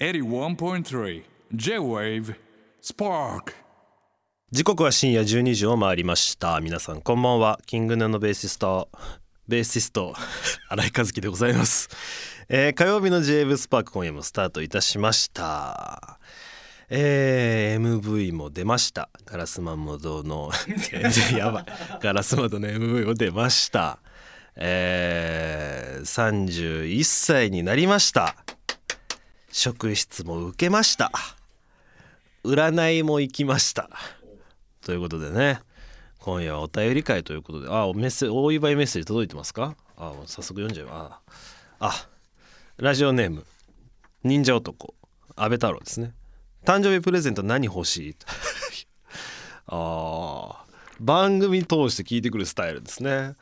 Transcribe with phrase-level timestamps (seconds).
[0.00, 1.22] 81.3
[1.54, 2.34] J-Wave
[2.82, 3.52] Spark.
[4.50, 6.60] 時刻は深夜12時を回りました。
[6.60, 7.60] 皆さんこんばんは。
[7.64, 8.88] キングヌーのベーシスト
[9.46, 10.12] ベーシスト
[10.68, 11.88] 新井和樹でございます、
[12.48, 16.18] えー火曜日の j ブスパーク今夜もスタートいたしました。
[16.88, 19.10] えー MV も出ました。
[19.24, 20.50] ガラスマンモドの
[21.38, 21.66] やばい。
[22.00, 24.00] ガラス窓の MV も出ました。
[24.56, 28.34] えー、31歳になりました。
[29.56, 31.12] 職質も受けました。
[32.44, 33.88] 占いも行きました。
[34.80, 35.60] ということでね。
[36.18, 37.68] 今夜はお便り会ということで。
[37.70, 39.76] あおメッセお祝いメッセージ届いてますか？
[39.96, 41.20] あ早速読んじゃうあ
[41.78, 42.08] あ
[42.78, 43.46] ラジオネーム
[44.24, 44.92] 忍者男。
[45.36, 46.12] 安倍太郎ですね。
[46.64, 48.16] 誕生日プレゼント何欲しい？
[49.68, 50.64] あー
[50.98, 53.36] 番組通して聞いてくるスタイルですね。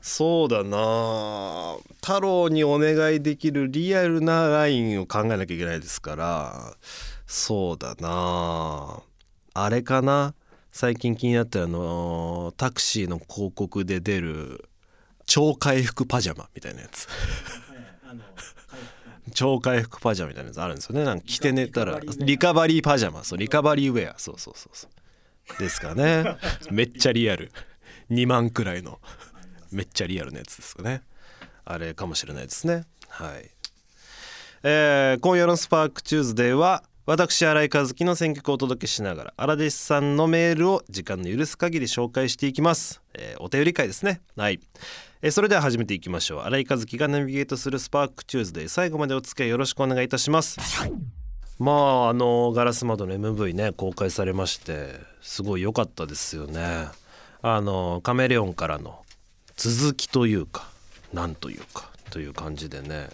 [0.00, 1.76] そうだな。
[1.96, 6.74] 太郎にお願いできるリアルなラインを考えなきゃいけないですから。
[7.26, 9.02] そうだな。
[9.54, 10.34] あれかな。
[10.70, 14.68] 最近気になったあのタクシーの広告で出る
[15.26, 17.08] 超回復パジャマみたいなやつ。
[19.34, 21.04] 超回復パジャマみたいなやつあるんですよね。
[21.04, 23.24] なんか着て寝たらリカバリーパジャマ。
[23.24, 24.18] そうリカバリーウェア。
[24.18, 25.58] そうそうそうそう。
[25.58, 26.36] ですかね。
[26.70, 27.50] めっちゃリアル。
[28.10, 29.00] 2万くらいの
[29.70, 31.02] めっちゃリアルなやつですよね。
[31.64, 32.84] あれかもしれないですね。
[33.08, 33.50] はい。
[34.62, 44.20] えー今夜の SPARK TUESDAY は私新井和輝の選曲をお届けしながら荒弟子さんのメールを時間の許す限り紹介していきます、えーお便り会ですね。
[44.36, 44.60] はい、
[45.22, 46.40] えーそれでは始めていきましょう。
[46.42, 50.58] 新井和輝がナビゲートする SPARK TUESDAY 最後までお付き合いよろしくお願いいたします。
[51.58, 56.88] まああの硝子窓の MV ね公開されましてすごい良かったですよね。
[57.42, 59.04] あのカメレオンからの
[59.58, 60.70] 続きというか
[61.12, 63.10] なんというかという感じでね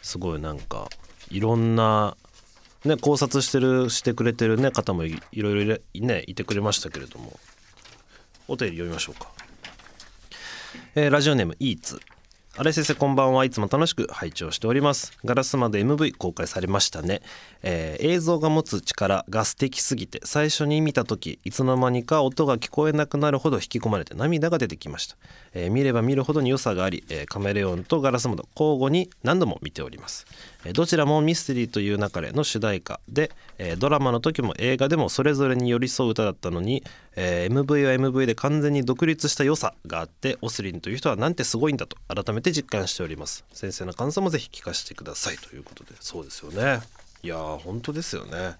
[0.00, 0.88] すごいなんか
[1.30, 2.16] いろんな
[2.86, 7.38] ね考察してるしてくれてるね方もいろいろねいてくれましたけれども。
[8.50, 9.30] お便り読みましょうか、
[10.96, 12.00] えーラジオネームイーツ。
[12.60, 13.46] 新井先生こんばんは。
[13.46, 15.14] いつも楽しく拝聴しております。
[15.24, 17.22] ガラスまで MV 公開されましたね、
[17.62, 25.16] えー映像が持つ力が素敵すぎて最初に見た時いつの間にか音が聞こえなくなるほど引き込まれて涙が出てきました、
[25.54, 30.26] えー見れば見るほどに良さがあり、えーカメレオンとガラス窓交互に何度も見ております、
[30.74, 36.84] どちらもミステリーという中での主題歌で、えドラマの時も映画でもそれぞれに寄り添う歌だったのに、
[37.16, 43.44] え MV は MV で完全に独立した良さがあってオスリンという人はなんてすごいんだと改めて実感しております。
[43.54, 45.92] 先生の感想もぜひ聞かせてくださいということで。
[46.00, 46.80] そうですよね。
[47.22, 48.56] いやー本当ですよね。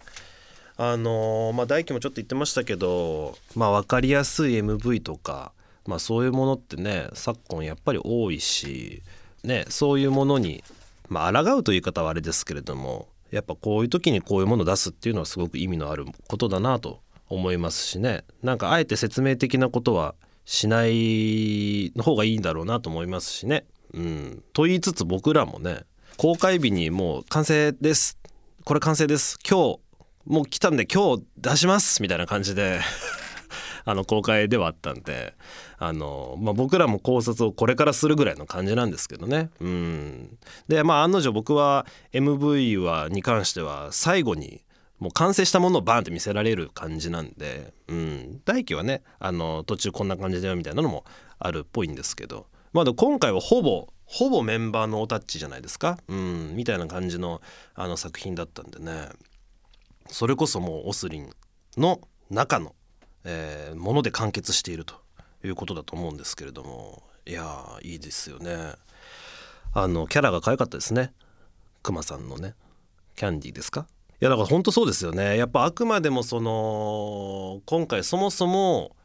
[0.78, 5.52] あのーまあ大輝もちょっと言ってましたけどまあ分かりやすい MV とか
[5.86, 9.02] まあそういうものってね昨今やっぱり多いし
[9.44, 10.64] ねそういうものに
[11.10, 18.24] まあ抗うという言い方はあれですけれどもやっぱこういう時にこういうものを出すっていうのはすごく意味のあることだなと思いますしね。
[18.42, 23.66] なんかあえて説明的なことはしないの方がいいんだろうなと思いますしね。
[23.92, 25.80] うん、と言いつつ僕らもね
[26.16, 28.18] 公開日にもう完成です。
[28.64, 29.38] これ完成です。
[29.48, 29.80] 今日
[30.26, 32.80] もう来たんで今日出しますみたいな感じで。
[33.84, 35.34] あの公開ではあったんで
[35.78, 39.50] あの、まあ、僕らも考察をこれからするぐらいの感じなんですけどね。
[39.60, 44.62] うん、でまあ案の定僕は MV はに関しては最後に
[44.98, 51.04] もう完成したものをバーンって見せられる感じなんで、うん、大輝はねあの途中こんな感じだよみたいなのも
[51.38, 57.40] あるっぽいんですけど、まあ、今回はほぼほぼメンバーのおタッチじゃないですか、うん、みたいな感じの
[57.74, 59.08] あの作品だったんでね。
[60.10, 61.30] それこそもうオスリン
[61.76, 62.74] の中の、
[63.24, 64.94] えーもので完結していると
[65.44, 68.72] いうことだと思うんですけれどもいやーいいですよね。
[69.72, 71.12] あのキャラが可愛かったですね。
[71.82, 72.54] クマさんのね。
[73.16, 73.86] キャンディーですか？
[74.20, 75.36] いやだから本当そうですよね。
[75.36, 78.96] やっぱあくまでもその今回そもそも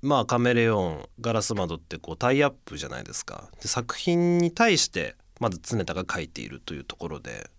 [0.00, 3.50] まあカメレオンガラス窓ってこうタイアップじゃないですか。
[3.60, 7.50] で作品に対してまず常田が書いているというところで。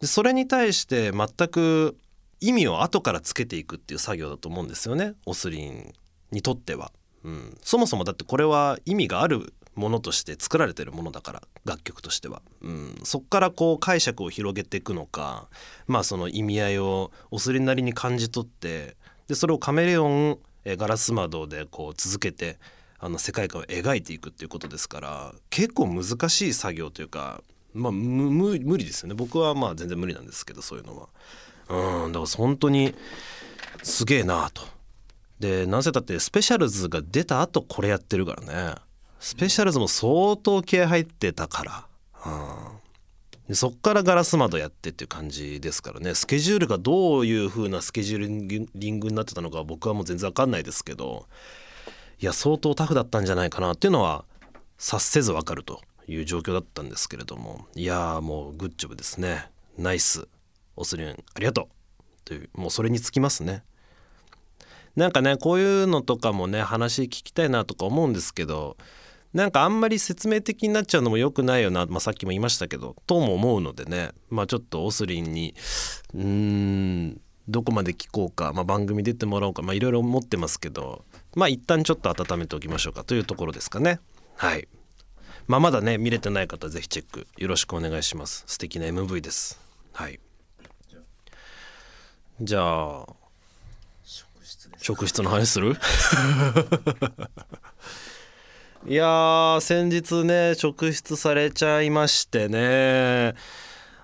[0.00, 1.96] でそれに対して全く
[2.40, 5.14] 意味を後からつけていくっていう作業だと思うんですよね。
[5.26, 5.92] オスリン
[6.30, 6.92] にとっては、
[7.24, 15.48] うん、そもそもだってこれは意味があるものとして作られてるものだから楽曲としては、うん、そっからこう解釈を広げていくのか
[15.86, 18.96] まあその意味合いをオスリンなりに感じ取って
[19.28, 22.58] でそれをカメレオンえガラス窓でこう続けて
[22.98, 27.42] あの世界観を描いていくっていうことですから結構難しい作業というか
[27.72, 29.14] まあ無理ですよね。
[29.14, 31.08] 僕はまあ全然無理なんですけどそういうのは。
[31.70, 32.94] うんだから本当に
[33.82, 34.62] すげえなと。
[35.38, 38.74] でなぜだってスペシャルズが出た後これやってるからね。
[39.20, 41.86] スペシャルズも相当気合入ってたから、
[42.26, 46.14] うん、でそっからガラス窓やってっていう感じですからね。
[46.14, 51.26] スケジュールがどういう風なスケジューリングになってたのか僕はもう全然わかんないですけど。
[52.18, 54.26] いや相当タフだったんじゃないかなっていうのは
[54.76, 57.66] 察せずわかるという状況だったんですけれども。
[57.74, 59.50] いやーもうグッジョブですね。
[59.78, 60.28] ナイス。
[60.80, 61.68] オスリンありがとう。
[62.24, 63.62] というもうそれにつきますね。
[64.96, 68.76] なんかねこういうのとかもね話聞きたいなとか思うんですけど
[69.32, 75.54] なんかあんまり説明的になっちゃうのも良くないよな、まあ、さっきも言いましたけどとも思うのでねまあちょっとオスリンに
[76.14, 81.04] うーんどこまで聞こうか、まあ、番組出てもらおうかいろいろ思ってますけど
[81.34, 84.00] まあ一旦ちょっと温めておきましょうかというところですかね。
[84.36, 84.68] はい。
[85.46, 88.44] まあまだね見れてない方ぜひチェックよろしくお願いします。
[88.46, 89.60] 素敵な MV です。
[89.92, 90.20] はい。
[92.42, 93.06] じゃあ
[94.78, 95.76] 職質の話する？
[98.86, 103.34] いやー先日ね職質されちゃいましてね。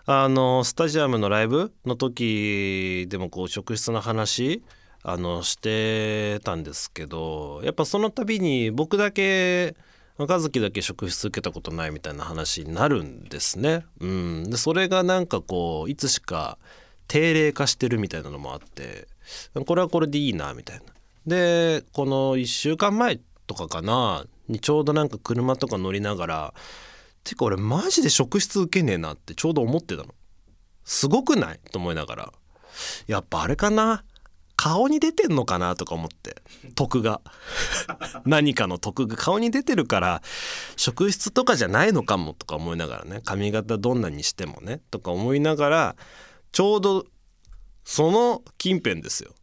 [0.04, 4.62] あのスタジアムのライブの時でもこう職質の話
[5.02, 9.74] あのしてたんですけどやっぱその度に僕だけ
[10.18, 13.86] 和樹だけ職質受けたことないみたいな話になるんですね。
[14.00, 16.58] うん、でそれがなんかこういつしか
[17.08, 19.08] 定例化してるみたいなのもあって
[19.66, 20.84] これはこれでいいなみたいな。
[21.26, 26.54] でこの1週間前とかかなにちょうどなんか車とか乗りながら
[27.24, 30.14] てか俺マジで職質受けねえなってちょうど思ってたの。
[30.84, 31.60] すごくない？
[31.72, 32.32] と思いながら。
[33.08, 34.04] やっぱあれかな？
[34.54, 36.36] 顔に出てんのかなとか思って。
[36.76, 37.20] 徳が。
[38.24, 39.16] 何かの徳が。
[39.16, 40.22] 顔に出てるから
[40.76, 43.20] 職質とかじゃないのかもとか思いながらね。
[43.24, 44.80] 髪型どんなにしてもね。
[44.92, 45.96] とか思いながら
[46.56, 47.04] ちょうど
[47.84, 49.34] その近辺ですよ。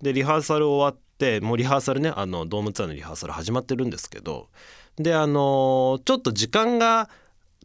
[0.00, 4.48] でリハーサル終わってもうリハーサルねあのドームツアーのリハーサル始まってるんですけど
[4.96, 7.10] であのちょっと時間が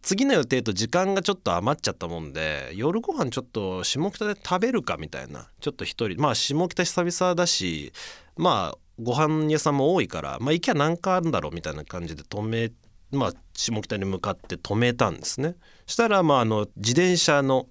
[0.01, 7.94] 次の予定と時間がちょっと余っちゃったもんで夜ご飯ちょっと下北で食べるかみたいなちょっと一人まあ下北久々だし
[8.36, 12.69] まあご飯屋さんも多いからまあ行きゃ何かあるんだろうみたいな感じで止め
[13.12, 15.56] まあ下北に向かって止めたんですね
[15.86, 17.68] したらまああの自転車の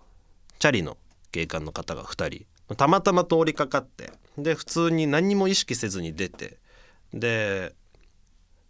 [0.58, 0.96] チャリの
[1.32, 6.58] 警官の方が2人たまたま通りかかってで普通に何も意識せずに出て
[7.12, 7.74] で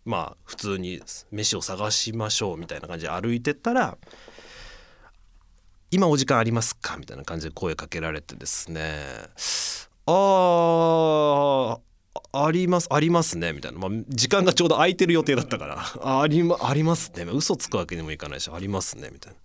[0.05, 1.01] まあ普通に
[1.31, 3.97] 飯を探しましょうみたいな感じで歩いてったら
[5.91, 9.05] 「今お時間ありますか?」みたいな感じで声かけられてですね
[10.07, 11.79] 「あ
[12.33, 19.39] ありますありますね」みたいな、まあ、時間がちょうど空いてる予定だったから「あありまありますね」嘘つくわけにもいかないし「ありますね」みたいな。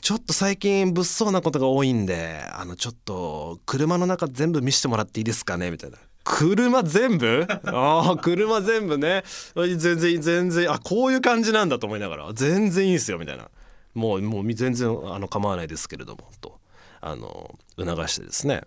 [0.00, 5.98] ちょっと最近物騒なことが多いんであのちょっと車の中全部見せてもらっていいですかねみたいな。
[6.24, 7.46] 車全部？
[7.48, 9.24] ああ車全部ね。
[9.54, 13.48] 全然全然あこういう感じなんだと思いながら全然いいですよみたいな。
[13.94, 16.58] もうもう全然あの構わないですけれどもと。
[17.02, 18.62] あの促してですね。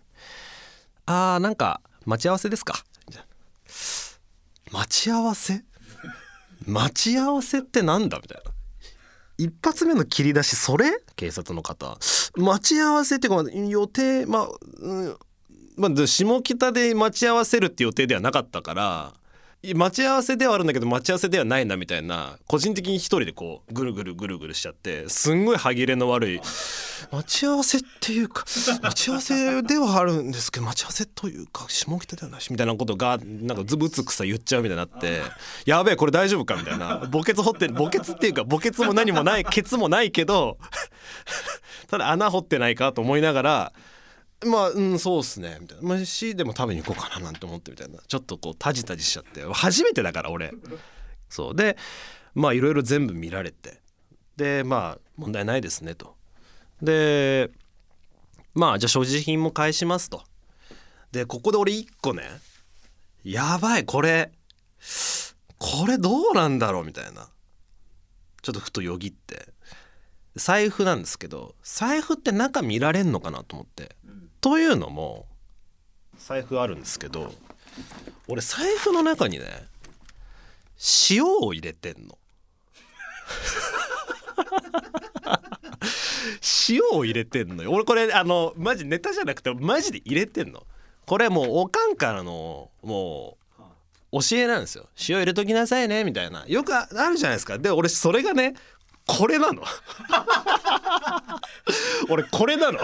[1.06, 2.76] あーなんか待ち合わせですか？
[4.72, 5.64] 待ち合わせ？
[6.66, 8.20] 待ち合わせってなんだ？
[8.20, 8.52] みたいな。
[9.40, 10.92] 一発目の切り出しそれ？
[11.16, 11.98] 警察の方。
[12.36, 14.50] 待ち合わせっていうか予定まあ、
[14.80, 15.18] うん
[15.78, 19.14] まあ、下北で待ち合わせるって予定ではなかったから
[19.62, 26.40] 待ち合わせではあるんだけど待ち合わせではないなみたいな個人的に一人でこうぐるぐるぐるぐるしちゃってすんごい歯切れの悪い
[27.12, 28.46] 待ち合わせっていうか
[28.82, 35.22] 待ち合わせではあるんですけど待ち合わせというか下北ではないしみたいなことがなんかズブツクさ言っちゃうみたいになって
[35.66, 37.00] やべえこれ大丈夫かみたいな。
[37.00, 40.58] 墓穴掘って墓穴っていうか墓穴も何もないケツもないけど
[41.90, 43.74] ただ穴掘ってないかと思いながら
[44.46, 45.88] まあうんそうっすねみたいな。
[45.88, 48.00] まあしでも食べに行こうかななんて思ってみたいな。
[48.08, 49.44] ちょっとこうタジタジしちゃって。
[49.44, 50.54] 初めてだから俺。
[51.30, 51.56] そう。
[51.56, 51.78] で
[52.36, 53.82] まあいろいろ全部見られて。
[54.38, 56.16] でまあ問題ないですねと。
[56.82, 57.52] で
[58.54, 60.24] まあじゃあ所持品も返しますと。
[61.12, 62.24] でここで俺一個ね。
[63.24, 64.32] やばいこれ。
[65.58, 67.28] これどうなんだろうみたいな。
[68.42, 69.50] ちょっとふとよぎって。
[70.36, 73.98] 財布なんですけど財布って中見られんのかなと思って。
[74.42, 75.26] というのも
[76.18, 77.34] 財布あるんですけど
[78.28, 79.46] 俺財布の中にね
[81.10, 82.18] 塩を入れてんの。
[86.70, 87.72] 塩を入れてんのよ。
[87.72, 90.66] 俺これあのマジネタじゃなくてマジで入れてんの。
[91.06, 93.38] これもうおかんからのも
[94.12, 94.88] う教えなんですよ。
[95.10, 96.46] 塩入れときなさいねみたいな。
[96.48, 97.58] よくあるじゃないですか。
[97.58, 98.54] で俺それがね
[99.18, 99.64] これなの？
[102.10, 102.80] 俺これなの？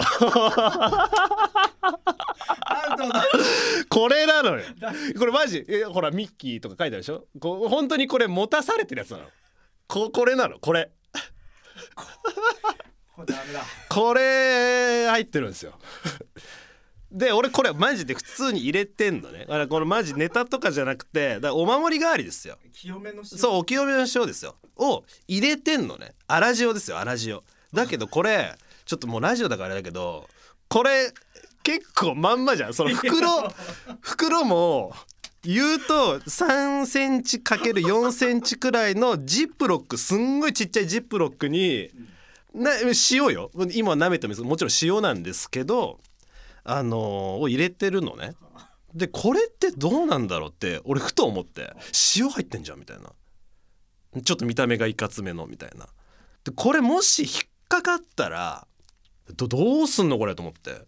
[3.88, 4.62] これなのよ。
[5.18, 5.64] これマジ？
[5.68, 7.26] えほらミッキーとか書いてあるでしょ？
[7.40, 9.24] こう本当にこれ持たされてるやつなの。
[9.86, 10.58] ここれなの？
[10.58, 10.90] これ。
[13.88, 15.72] これ入ってるんですよ
[17.16, 19.40] で俺これマジで普通に入れてんのね。
[19.40, 22.58] だからこれマジネタとかじゃなくてだからお守り代わりですよ。
[22.74, 23.24] 清めの塩。
[23.24, 24.56] そうお清めの塩ですよ。
[24.76, 26.12] を入れてんのね。
[26.28, 27.40] 粗塩ですよ粗塩。
[27.72, 28.54] だけどこれ
[28.84, 30.28] ちょっともうラジオだからあれだけど
[30.68, 31.10] これ
[31.62, 32.74] 結構まんまじゃん。
[32.74, 33.50] その袋
[34.02, 34.94] 袋も
[35.42, 41.88] 言うと3センチ ×4 センチくらいのジップロックすんごいちっちゃいジップロックに
[42.52, 42.72] な
[43.10, 43.50] 塩よ。
[43.72, 45.98] 今舐めてももちろん塩なんですけど
[46.68, 48.34] あのを入れてるのね。
[48.94, 51.72] でこれってどうなんだろうって俺ふと思って。
[52.16, 53.12] 塩入ってんじゃんみたいな。
[54.22, 55.86] ちょっと見た目がいかつめのみたいな。
[56.44, 57.32] でこれもし引っ
[57.68, 58.66] かかったら
[59.34, 60.82] どどうすんのこれと思って。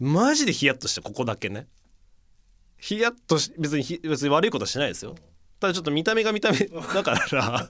[0.00, 1.66] マジでヒヤッとしてここだけね。
[2.78, 5.16] ヒヤッとし別に別に悪いことはしないですよ。
[5.60, 7.68] ただちょっと見た目が見た目だから。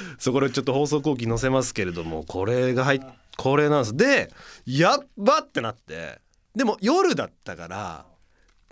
[0.18, 3.00] そこでちょっと放送後期載せますけれどもこれが入っ
[3.36, 3.96] これなんです。
[3.96, 4.30] で
[4.66, 6.18] やっばってなって
[6.56, 8.04] でも夜だったから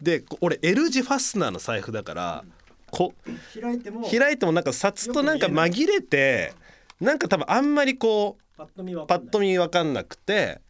[0.03, 2.45] でこ俺 L 字ファスナーの財布だから
[2.91, 3.15] こ
[3.59, 6.53] 開いても開いてもなんか札となんか紛れて
[7.01, 10.61] なんか多分あんまりこうパッと見はパッと見分かんなくて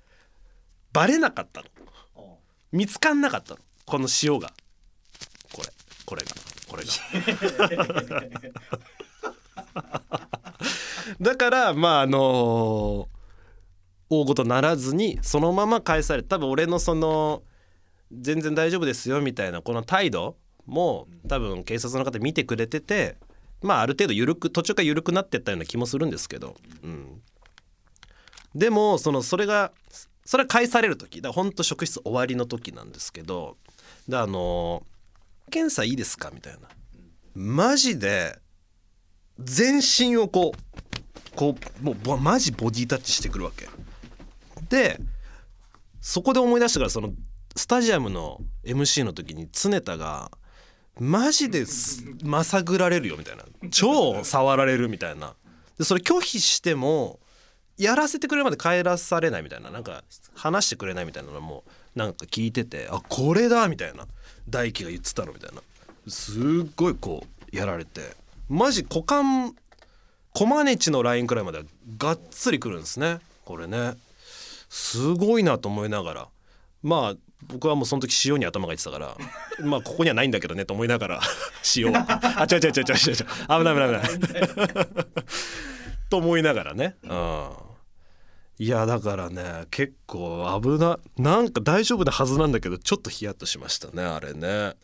[0.92, 1.68] バレなかったの。
[2.72, 3.60] 見つかんなかったの。
[3.86, 4.52] この塩が。
[5.52, 5.68] これ
[6.04, 6.32] これが
[6.68, 6.90] これが
[11.20, 13.08] だからまああの
[14.08, 17.42] 大ごとならずにそのまま返されて多分俺のその
[18.12, 23.16] 全然大丈夫ですよみたいなこの態度も多分警察の方見てくれてて
[23.62, 27.22] まあある程度緩く途中から緩くなってったような気もするんですけど、うん、
[28.54, 29.72] でもそのそれが
[30.24, 33.56] それは返される時だほんと職質終わりの時なんですけど
[34.08, 34.84] であの
[35.50, 36.68] 「検査いいですか?」みたいな
[37.34, 38.38] マジで
[39.38, 41.02] 全身をこう
[41.36, 43.68] こうもうマジボディタッチしてくるわけ。
[44.68, 44.98] で
[46.00, 47.12] そこで思い出したからその
[47.54, 50.30] スタジアムの MC の時に常田が
[50.98, 51.64] マジで
[52.24, 53.44] まさぐられるよみたいな。
[53.70, 55.34] 超触られるみたいな。
[55.78, 57.20] でそれ拒否しても
[57.76, 59.70] やらせてくれるまで帰らされないみたいな。
[59.70, 61.64] なんか話してくれないみたいなのも
[61.94, 64.06] なんか聞いててあこれだみたいな。
[64.48, 65.60] 大輝が言ってたのみたいな。
[66.08, 68.16] すっごいこうやられて。
[68.48, 69.54] マジ股間
[70.36, 71.64] コマネチのラインくらいまでは
[71.96, 73.20] がっつりくるんですね。
[73.46, 73.94] これね。
[74.68, 76.28] すごいなと思いながら。
[76.82, 77.16] まあ
[77.46, 79.16] 僕はもうその時塩に頭がいってたから。
[79.64, 81.20] まあここにはないんだけどねと思いながら。
[81.74, 83.12] 塩はあ違う違う違う違う違う。
[83.12, 84.88] 違う危ない危ない危ない。
[86.10, 86.96] と思いながらね。
[87.04, 87.50] うん。
[88.58, 94.74] いやだからね結構危ななんか大丈夫なはずなんだけどちょっとヒヤッとしましたねあれね。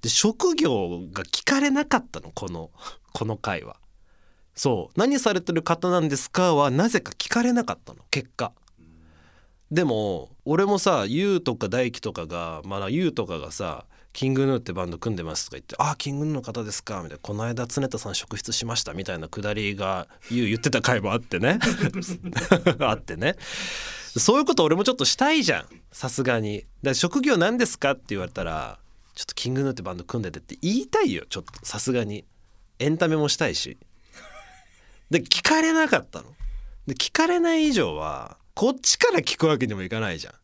[0.00, 2.70] で職業が聞かれなかったのこの
[3.12, 3.81] この回は
[4.54, 4.98] そう。
[4.98, 8.52] 何されてる方なんですかはなぜか聞かれなかったの結果。
[9.70, 21.58] でも俺もさ YOU とか大輝とかがまあ YOU とかがさキングヌーってバンド組んでますとか言って「ああキングヌーの方ですか」みたいな「この間常田さん職質しました」みたいなくだりが YOU 言ってた回もあってね。
[22.80, 23.36] あってね。
[24.14, 25.66] そういうこと俺もちょっとしたいじゃん。
[25.90, 26.66] さすがに。
[26.82, 28.78] だ職業何ですかって言われたら
[29.16, 31.24] 「ちょっとキングヌーってバンド組んでて」って言いたいよ。
[31.30, 32.26] ちょっとさすがに。
[32.78, 33.78] エンタメもしたいし。
[35.12, 36.24] で聞かれなかったの。
[36.86, 40.34] で聞かれない以上はこっちから聞くわけにもいかないじゃん。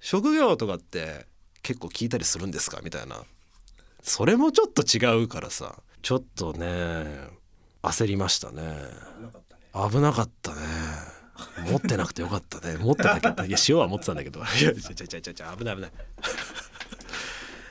[0.00, 1.26] 職業とかって
[1.62, 2.80] 結構聞いたりするんですか？
[2.84, 3.22] みたいな。
[4.02, 5.76] それもちょっと違うからさ。
[6.02, 7.06] ちょっとね
[7.82, 8.62] 焦りましたね。
[9.72, 10.58] 危なかったね。
[11.70, 12.76] 持ってなくてよかったね。
[12.76, 14.40] 持ってたけどいや塩は持ってたんだけど。
[14.40, 15.92] いやちゃちゃちゃちゃちゃ危ない危ない。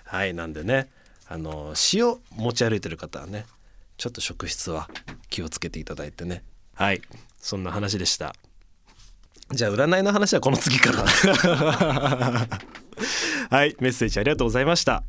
[0.06, 0.90] はいなんでね
[1.28, 3.46] あの塩持ち歩いてる方はね
[4.02, 4.90] ちょっと職質は
[5.30, 6.44] 気をつけていただいてね。
[6.74, 7.04] はい。
[7.38, 8.34] そんな話でした。
[9.52, 11.04] じゃあ占いの話はこの次から。
[13.52, 13.76] はい。
[13.80, 15.04] メッセージありがとうございました。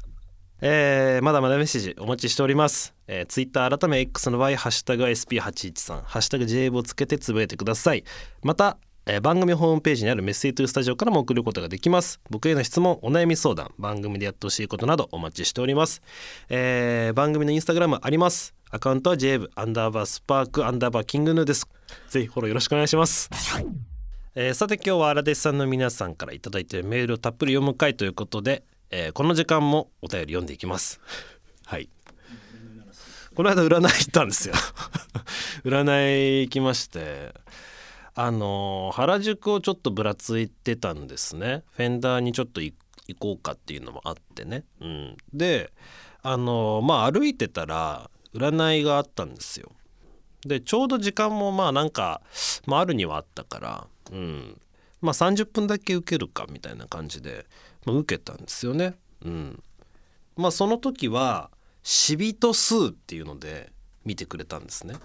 [0.60, 8.04] えーまだまだメッセージお待ちしております、えー、ツイッター改め X の場合「ハッシュタグ #SP813」「ハッシュタグ #JAVE」をつけてつぶやいてください。
[8.42, 12.20] また、えー番組ホームページにあるメッセージトゥースタジオからも送ることができます。
[12.28, 16.02] 僕への質問お悩み相談番組でやってほしいことなどお待ちしております、
[16.50, 21.68] えー番組のインスタグラムありますアカウントは JAVE アンダーバースパークアンダーバーキングヌーです
[22.08, 23.28] ぜひフォローよろしくお願いします。
[24.34, 31.02] えーさて今日は荒弟子さんの皆さんからいただいているメールをたっぷり読む回ということで、えーこの時間もお便り読んでいきます。
[31.66, 31.90] はい。
[33.34, 34.54] この間占い行ったんですよ。
[35.66, 37.34] 占い行きまして
[38.14, 41.62] あのー原宿をちょっとぶらついてたんですね。
[41.72, 42.74] フェンダーにちょっと行
[43.08, 45.74] 行こうかっていうのもあってね、うん、で
[46.22, 49.70] あのーまあ歩いてたら占いがあったんですよ
[50.46, 52.20] でちょうど時間もまあなんか、
[52.66, 54.60] まあ、あるにはあったから、うん、
[55.00, 57.46] まあ30分だけ受けるかみたいな感じで、
[57.84, 58.94] まあ、受けたんですよね。
[59.24, 59.62] うん、
[60.36, 61.50] まあその時は
[61.84, 63.72] 死人数っていうので
[64.04, 64.96] 見てくれたんですね。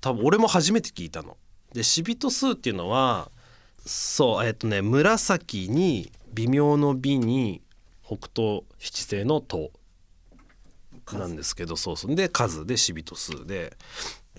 [0.00, 1.36] 多分俺も初めて聞いたの。
[1.74, 3.30] で死人数っていうのは
[3.84, 7.60] そうえっ、とね紫に微妙の美に
[8.02, 9.70] 北東七星の東
[11.18, 12.14] なんですけどそうそう。
[12.14, 12.66] で数。
[12.66, 13.76] で死人数で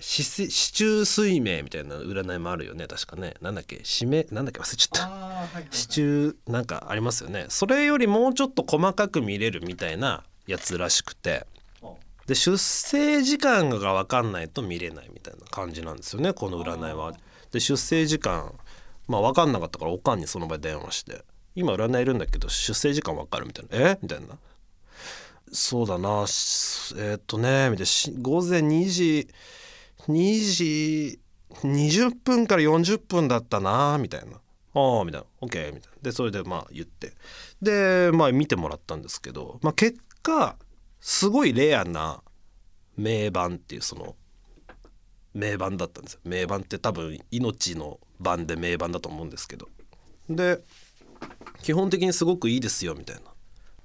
[0.00, 2.86] 死せ死中水明みたいな占いもあるよね。
[2.86, 3.34] 確かね。
[3.40, 3.80] なんだっけ？
[3.84, 4.60] 死命なんだっけ？
[4.60, 5.08] 忘れちゃった。
[5.08, 5.18] は
[5.52, 7.46] いはい支柱なんかありますよね。
[7.48, 11.46] それよりもうちょっと細かく見れるみたいなやつらしくて。
[12.26, 16.32] で出生時間が分かんないと見れないみたいな感じなんですよね。
[16.32, 17.12] この占いは。
[17.50, 18.54] で出生時間
[19.08, 21.24] まあ分かんなかったからおかんにその場で電話して
[21.56, 23.98] 「今占いいるんだけど出生時間分かる?」みたいな「え？
[24.00, 24.38] みたいな
[25.52, 26.08] 「そうだな。
[26.08, 29.28] えーっとね」みたいな午前2時
[30.08, 34.40] 2時20分から40分だったなみたいな
[34.74, 35.98] 「ああ」みたいな「OK」みたいな。
[36.00, 37.12] でそれでまあ言って。
[37.60, 40.56] でまあ見てもらったんですけど、まあ、結果
[41.00, 42.22] すごいレアな
[42.96, 44.16] 名盤っていうその
[45.34, 46.20] 名盤だったんですよ。
[46.24, 49.68] 名盤って多分命の盤で名盤だと思うんですけど。
[50.30, 50.64] で
[51.62, 53.31] 基本的にすごくいいですよみたいな。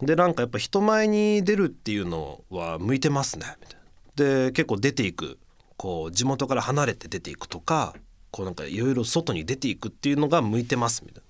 [0.01, 3.81] でなんかやっぱ人前に出るっていうのは向いてますねみたいな。
[4.15, 5.37] で結構出ていく。
[5.77, 7.93] こう地元から離れて出ていくとか
[8.31, 11.23] こうなんかいろいろ外に出ていくっていうのが向いてますみたい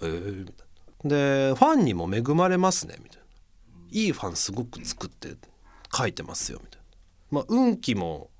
[0.00, 0.08] な。
[0.08, 0.66] えー、みたい
[1.04, 1.10] な。
[1.10, 3.24] でファンにも恵まれますねみたいな。
[3.90, 5.36] いいファンすごく作って
[5.94, 6.86] 書いてますよみたいな。
[7.30, 8.30] まあ運気も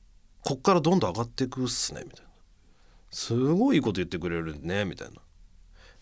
[0.43, 2.31] こっからどんどん上がっていくっすねみたいな。
[3.11, 5.21] すごいいいこと言ってくれるねみたいな。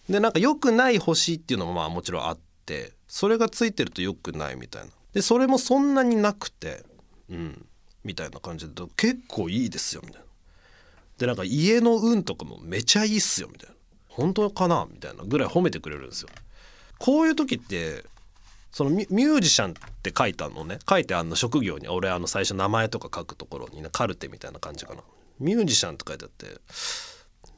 [0.09, 4.91] でなんか良くない星っていうのもまあもちろんあってそれがついてると良くないみたいな。
[5.15, 6.85] でそれもそんなになくて
[7.29, 7.67] うん
[8.05, 10.27] みたいな感じで結構いいですよみたいな。
[11.19, 13.75] でなんか家の運とかもめちゃいいっすよみたいな。
[14.09, 16.29] 本当かなみたいなぐらい褒めてくれるんですよ。
[16.99, 18.05] こういう時って
[18.71, 20.79] そのミュージシャンって書いたのね。
[20.89, 21.89] 書いてあの職業に。
[21.89, 25.01] 俺あの最初名前とか書くところにねカルテみたいな感じかな。
[25.41, 26.47] ミュージシャンって書いてあって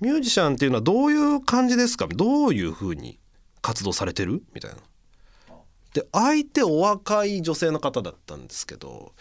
[0.01, 2.07] ミュージシャンっていうのはどういう感じですか？
[2.09, 3.19] どういう風に
[3.63, 4.43] 活動されてる？
[4.55, 4.77] みたいな。
[5.93, 9.13] で相手お若い女性の方だったんですけど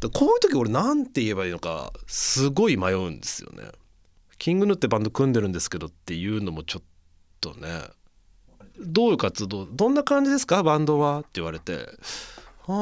[0.00, 3.70] でこういう時俺なんて言えばいいのかすごい迷うんですよね。
[4.38, 6.82] キングヌってバンド組んでるんですけどっていうのもちょっ
[7.40, 7.82] とね
[8.78, 10.62] どういう活動どんな感じですか？
[10.62, 11.18] バンドは？
[11.20, 11.86] って言われて
[12.66, 12.76] 「はあ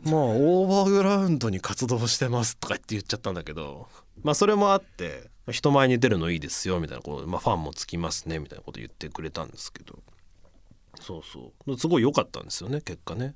[0.00, 3.86] まあオーバーグラウンドに活動してます」とかって言っちゃったんだけど
[4.24, 9.98] まあそれもあって人前に出るのいいですよみたいなこと、まあ、ファンもつきますねみたいなこと言ってくれたんですけど。
[11.00, 13.34] そうそうすごい良かったんですよね結果ね。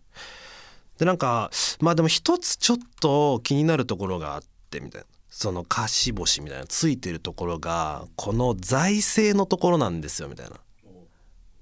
[0.99, 10.57] でなんかまあでも一つちょっと気になるところがあってみたいなその貸し星みたいなついてるところがこの財政のところなんですよみたいな。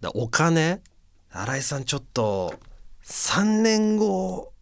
[0.01, 0.83] だお金
[1.31, 2.55] 新井さんちょっと
[3.05, 4.53] 3年後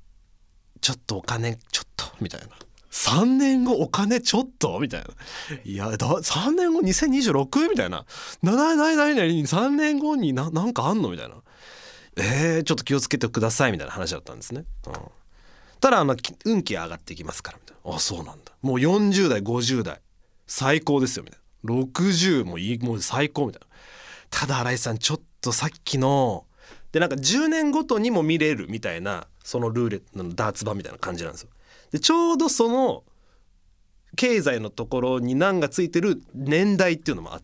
[0.81, 2.47] ちょっとお金ちょっとみたいな
[2.93, 4.79] 3年後お金ちょっと？
[4.79, 5.09] みたいな。
[5.65, 8.05] いやだ3年後？2026みたいな。
[8.43, 11.09] ななななな3年後にななんかあんの？
[11.11, 11.37] みたいな。
[12.17, 13.73] えー、ちょっと気をつけてください。
[13.73, 14.93] みたいな話だったんですね、うん、
[15.81, 17.59] ただあの運気上がっていきますから。
[17.59, 17.97] みたいな。
[17.97, 18.53] あそうなんだ。
[18.61, 20.01] もう40代50代。
[20.47, 21.25] 最高ですよ。
[21.25, 21.75] みたいな。
[21.83, 23.67] 60もいいもう最高みたいな。
[24.29, 26.45] ただ新井さんちょっとさっきの
[26.93, 31.49] でなんか10年ごとにも見れるみたいなそのルーレットのダーツ版みたいな感じなんですよ。
[31.93, 33.05] でちょうどその
[34.17, 37.41] 経済のところに難がついてる年代っていうのもあ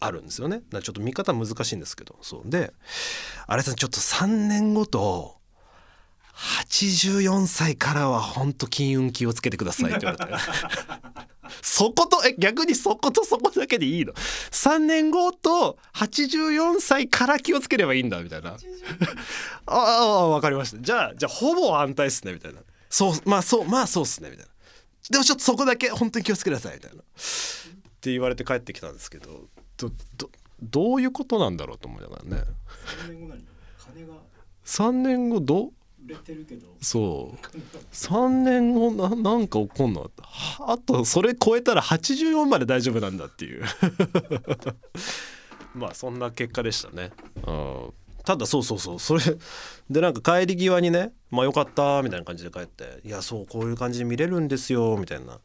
[0.00, 0.62] あるんですよね。
[0.70, 2.16] ちょっと見方難しいんですけど。
[2.22, 2.48] そう。
[2.48, 2.72] で
[3.46, 5.38] 新井さんちょっと3年ごと
[6.64, 10.32] 84歳からは本当金運気をつけてくださいって言われて。
[11.62, 18.56] そことえ逆にそことそこだけでいいの？3年後と84歳から気をつければいいんだみたいな。
[19.66, 20.78] ああ分かりました。
[20.80, 24.52] じゃあじゃあほぼ安泰っすねみたいなそうまあそうまあそうっすねみたいな。
[25.10, 26.98] でもちょっとそこだけ本当に気をつけてくださいみたいな。
[26.98, 27.02] っ
[28.00, 30.30] て言われて帰ってきたんですけどどど
[30.62, 32.42] どういうことなんだろうと思いながらね。
[33.06, 33.44] 3年後何？
[33.94, 34.14] 金が
[34.64, 35.72] ？3年後ど
[36.04, 36.68] 売れてるけど。
[36.80, 37.38] そう。
[37.92, 40.10] 3年後ななんか起こんの？
[40.20, 43.64] はあとそれ超えたら84まで大丈夫なんだっていう。
[45.74, 47.10] まあそんな結果でしたね、
[47.46, 47.92] うん、
[48.28, 49.22] ただそうそうそうそれ
[49.88, 55.38] でなんか帰り際にね「まあよかった」みたいな感じで帰って「いやそうこういう感じで見れるんですよ」みたいな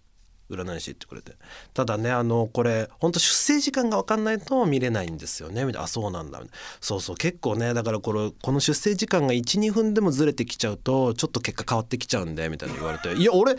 [0.49, 1.37] 占い師言ってくれて。
[1.73, 5.63] ただねあのこれほんと出生時間が分かんないと見れないんですよね。
[5.63, 6.61] みたいなあそうなんだみたいな。
[6.81, 13.13] そうそう結構ねだからこれこの出生時間が12分でもずれてきちゃうとちょっと結果変わってきちゃうんでみたいな言われて。
[13.13, 13.57] いや俺え？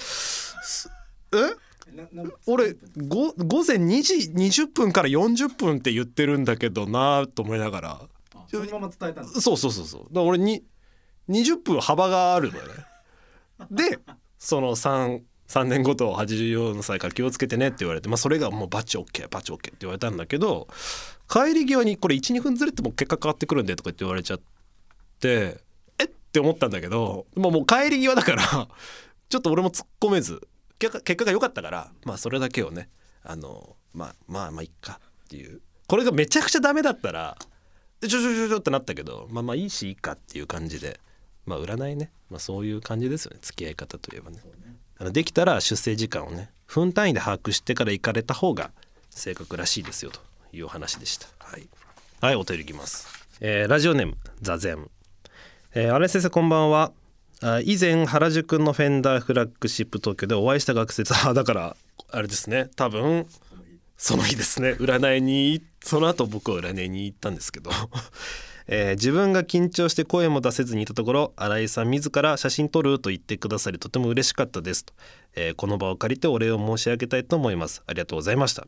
[2.47, 2.75] 俺
[3.09, 3.33] 午
[3.67, 4.15] 前2時
[4.65, 8.01] 20分から40分って言ってるんだけどなと思いながら。
[8.49, 10.01] そのまま伝えたんですそうそうそうそう。
[10.03, 10.65] だから俺に
[11.29, 12.75] 20分幅があるのよね。
[13.71, 13.99] で
[14.39, 20.69] その3 3年ごと84歳から気をつけてねって言われて、まあ、それがもうバチ OK バチ OK って言われたんだけど
[21.29, 24.41] 帰り際にこれ12分ずれても結果変わってくるんでとかって言われちゃっ
[25.21, 25.61] て
[25.99, 28.69] えって思ったんだけどもうもう帰り際だから
[29.29, 32.89] ちょっと俺も突っ込めず結果結果が良かったからまあそれだけをね
[33.23, 35.61] あのまあまあまあいっかっていう。
[35.87, 37.37] これがめちゃくちゃダメだったら
[38.05, 41.01] でちょちょちょちょってなったけどまあまあいいしいいかっていう感じで
[41.47, 43.39] まあ占いね、まあ、そういう感じですよね。
[43.41, 44.39] 付き合い方といえばね。
[44.99, 48.71] あのできたら出生時間をね分単位で把握してから行かれた方が
[49.11, 50.21] 正確らしいですよと
[50.53, 51.27] いうお話でした。
[51.39, 51.67] はい、
[52.21, 53.09] はい、お便りいきます、
[53.41, 54.91] えーラジオネーム座禅。
[55.75, 56.93] えー、新井先生こんばんは。
[57.43, 61.77] あ以前原宿のフェンダーフラッグシップ東京でお会いした学生 あだから
[62.11, 62.69] あれですね。
[62.77, 63.27] 多分
[63.97, 64.73] その日ですね。
[64.81, 67.71] 占いにその後僕は占いに行ったんですけど、
[68.67, 74.95] えー自分が緊張して声も出せずにいたところ新井さん自ら写真撮ると言ってくださりとても嬉しかったですと、
[75.35, 77.83] えーこの場を借りてお礼を申し上げたいと思います。
[77.87, 78.67] ありがとうございました、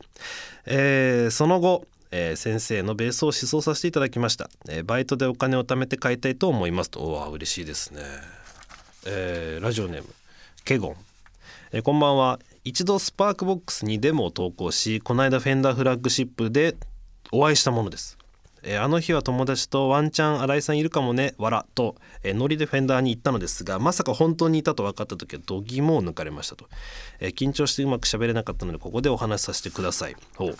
[0.67, 7.01] えーその後えー先生のベースを思想させていただきました、えーバイトでお金を貯めて買いたいと思いますと。
[7.01, 8.03] おわ嬉しいですね、
[9.07, 10.09] えーラジオネーム
[10.65, 10.97] ケゴン。
[11.73, 12.39] えーこんばんは。
[12.67, 16.77] 一度スパークボックスにデモを投稿しこの間フェンダーフラッグシップで
[17.31, 18.19] お会いしたものです、
[18.65, 26.69] えーあの日は友達とワンチャン新井さんいるかもねわらと、えーノリでフェンダーに行ったのですがまさか本当にいたと分かった時は度肝を抜かれましたと、
[27.21, 30.17] えー緊張してうまく喋れなかったのでここでお話しさせてください。
[30.35, 30.57] ほう。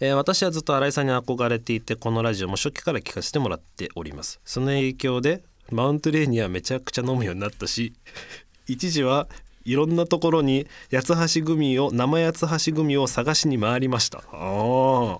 [0.00, 4.38] えー私はずっと新井さんに憧れていてこのラジオも初期から聞かせてもらっております。
[4.44, 7.94] その影響でマウントレーニアめちゃくちゃ飲むようになったし
[8.68, 9.28] 一時は
[9.68, 14.22] いろんなところに八つ橋グミを生八つ橋グミを探しに回りました。
[14.32, 15.18] あ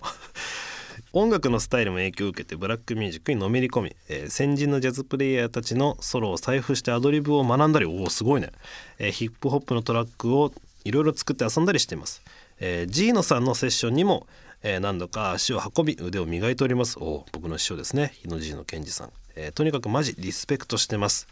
[1.12, 8.50] 音楽のスタイルも影響を受けてブラックミュージックにのめり込み、えー先人のジャズプレイヤーたちのソロを財布してアドリブを学んだりおおすごいね、
[8.98, 10.52] えーヒップホップのトラックを
[10.84, 12.22] いろいろ作って遊んだりしています、
[12.60, 14.26] えージーノさんのセッションにも、
[14.62, 16.98] えー何度か足を運び腕を磨いております。
[16.98, 18.12] おお僕の師匠ですね。
[18.14, 21.26] 日野ジーノ健二さん、えーとにかくマジリスペクトしてます。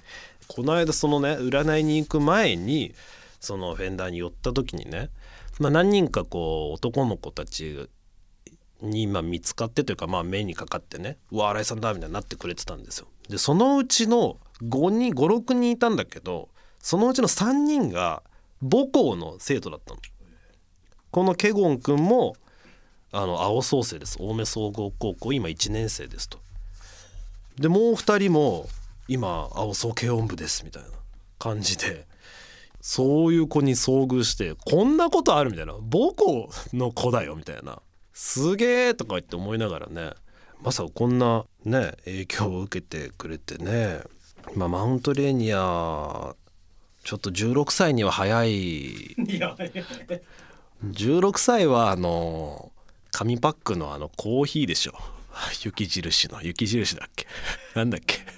[0.48, 2.94] この間そのね占いに行く前に
[3.40, 5.10] そのフェンダーに寄った時にね、
[5.58, 7.88] まあ、何人かこう男の子たち
[8.80, 13.08] に今見つかってというかまあ目にかかってねうわ新井さんだみたいになってくれてたんですよ。
[13.28, 16.48] でそのうちの5人56人いたんだけど
[16.80, 18.22] そのうちの3人が
[18.60, 20.00] 母校の生徒だったの。
[21.10, 22.36] このケゴン君も
[23.12, 26.38] あの青創生です青梅総合高校今1年生ですと。
[27.58, 28.68] でもう2人も
[29.08, 30.88] 今青総軽音部ですみたいな
[31.38, 32.06] 感じで
[32.80, 35.72] そういう子に遭遇してこんなことあるみたいな。
[35.72, 37.80] 母校の子だよみたいな。
[38.12, 40.12] すげえとか言って思いながらね。
[40.62, 44.02] まさかこんなね影響を受けてくれてね。
[44.54, 46.36] まあマウントレーニア
[47.02, 48.52] ちょっと16歳には早い。
[48.52, 49.56] いや
[50.84, 52.70] 16歳はあの
[53.10, 54.94] 紙パックのあのコーヒーでしょ
[55.64, 57.26] 雪印の雪印だっけ？
[57.74, 58.18] なんだっけ？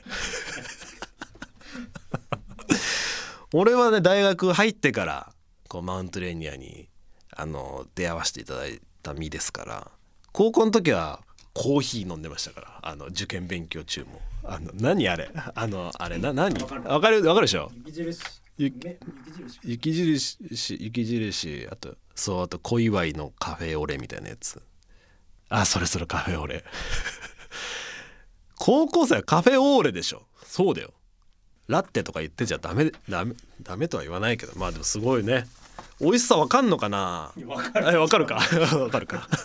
[3.52, 5.32] 俺はね大学入ってから
[5.68, 6.88] こうマウントレーニアに
[7.34, 9.90] あの出会わせていただいた身ですから
[10.32, 11.20] 高校の時は
[11.54, 14.20] コーヒー飲んでましたからあの受験勉強中も。
[14.44, 15.30] あの何あれ？
[15.34, 16.54] あのあれな何？
[16.62, 17.70] わかるわかるでしょ？
[17.76, 18.20] 雪印。
[19.64, 20.38] 雪印。
[20.80, 24.62] 雪印あとそうあと小祝いのカフェオレみたいなやつ
[25.48, 26.64] あそれそれカフェオレ。
[28.58, 30.26] 高校生はカフェオーレでしょ。
[30.46, 30.92] そうだよ。
[31.68, 34.52] ラッテとか言ってちゃダメダメダメとは言わないけど。
[34.56, 35.46] まあでもすごいね。
[36.00, 37.32] 美味しさわかんのかな？
[37.46, 38.36] わかわかるか？
[38.76, 39.28] わかるか？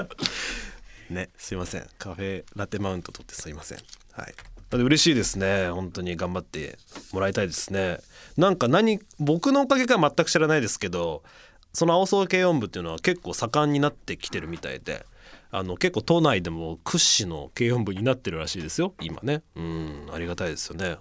[1.10, 1.86] ねすいません。
[1.98, 3.78] カフェラテマウント取ってすいません。
[4.12, 4.34] はい。
[4.70, 5.68] で嬉しいですね。
[5.70, 6.16] 本当に。
[6.16, 6.78] 頑張って
[7.12, 7.98] もらいたいですね。
[8.36, 11.22] なんか何僕のおかげかは全く知らないですけど
[11.72, 15.04] その青草軽音部っていうのは結構盛んになってきてるみたいで
[15.50, 19.42] あの結構都内でも屈指の軽音部になってるらしいですよ今ね。
[19.56, 20.96] うんありがたいですよね。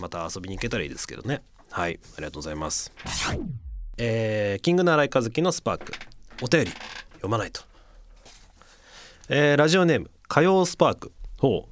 [0.00, 1.42] また遊びに行けたらいいですけどね。
[1.70, 2.92] はいありがとうございます。
[3.96, 5.92] えーキングの新井和樹のスパーク。
[6.42, 6.70] お便り
[7.14, 7.62] 読まないと、
[9.28, 11.12] えーラジオネーム火曜スパーク。
[11.38, 11.70] ほう。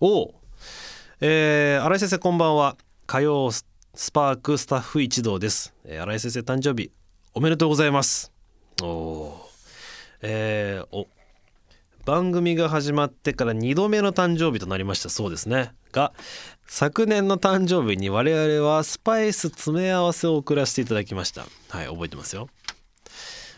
[0.00, 0.34] おう
[1.20, 2.76] えー新井先生こんばんは。
[3.06, 6.90] 火曜ススパークスタッフ一同です、えー新井先生誕生日
[7.38, 8.32] おめでとうございます。
[8.82, 9.32] おー。
[10.22, 11.06] えーお
[12.06, 15.10] 番組が始まってから2度目の誕生日となりました。
[15.10, 15.74] そうですね。
[15.92, 16.14] が
[16.66, 21.42] 昨年の誕生日に我々はスパイス詰め合わせを送らせていただきました。
[21.68, 22.48] はい覚えてますよ。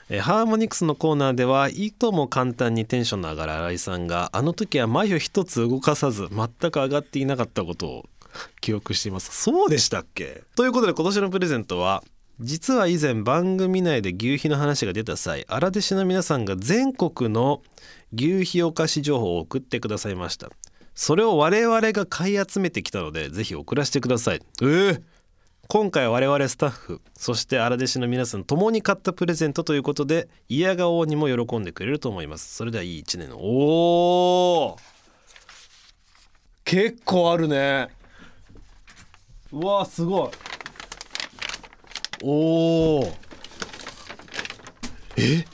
[0.09, 8.09] えーハーモニクスのコーナーではいとも簡単にテンションの上がる新井さんがあの時は眉一つ動かさず全く上がっていなかったことを
[8.61, 9.31] 記憶しています。
[9.41, 10.43] そうでしたっけ？
[10.57, 12.03] ということで今年のプレゼントは
[12.41, 17.63] 実は以前番組内で牛皮の話が出た際荒弟子の皆さんが全国の
[18.15, 20.51] 牛皮お菓子情報を送ってくださいました。
[20.95, 24.43] それを我々が買い集めてきたのでぜひ送らせてください。
[24.63, 25.03] えー
[25.71, 32.55] 今回我々スタッフそして荒弟子の皆さん共に買ったプレゼントということで嫌顔にも喜んでくれると思います。
[32.55, 34.81] それではいい一年のおー
[36.65, 37.89] 結構あるね。
[39.53, 40.48] うわすごい。
[42.23, 43.13] おお
[45.17, 45.45] え？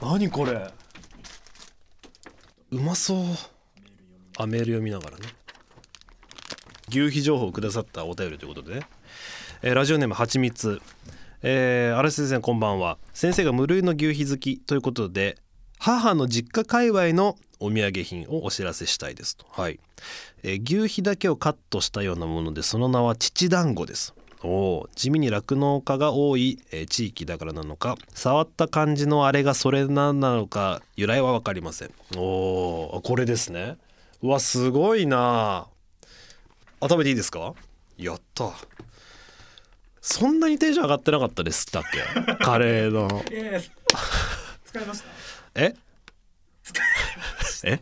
[0.00, 0.70] 何これ？
[2.70, 3.24] うまそう。
[4.38, 5.26] あメール読みながらね。
[6.88, 8.86] 牛皮情報をくださったお便りということでね。
[9.62, 10.80] えーラジオネームはちみつ
[11.42, 12.98] えー、荒瀬先生こんばんは。
[13.12, 15.38] 先生が無類の牛皮好きということで
[15.78, 19.44] 母の実家界隈のお土産品をお知らせしたいですと。
[19.50, 19.80] はい、
[20.44, 24.14] えー牛皮だけをカットしたようなものでその名は父団子です。
[24.44, 31.90] おー地味に酪農家が多い、えー地域だからなのか触った感じのあれがそれなのか由来は分かりません。
[32.16, 33.76] おーこれですね。
[34.22, 35.66] うわすごいな。
[36.80, 37.54] あ食べていいですか？
[37.96, 38.50] やった。
[40.00, 42.00] そんなにテンション上がってなかったですったっけ？
[42.44, 43.22] カレーの。
[44.64, 45.06] 使いました。
[45.54, 45.74] え？
[47.64, 47.80] え？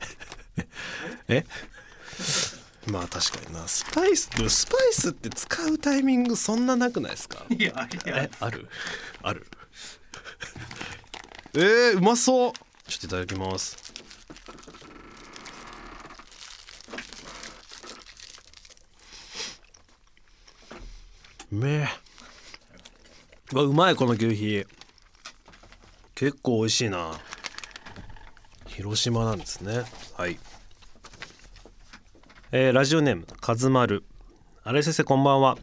[1.29, 1.46] え？
[2.90, 3.66] まあ確かにな。
[3.68, 7.44] スパイスでもスパイスって使うタイミングそんななくないですか？
[7.48, 8.22] いやいや。
[8.24, 8.68] えある？
[9.22, 9.46] ある。
[11.55, 12.53] えー、うまそう。
[12.88, 13.76] ちょっといただきます。
[21.53, 21.88] うめえ。
[23.53, 24.66] うわうまいこの牛皮。
[26.14, 27.18] 結構美味しいな。
[28.66, 29.85] 広島なんですね。
[30.16, 30.38] はい
[32.52, 34.02] えーラジオネームかずまる
[34.64, 35.56] 新井先生こんばんは、